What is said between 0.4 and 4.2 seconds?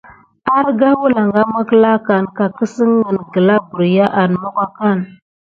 Arga wəlanga mekklakan ka kəssengen gla berya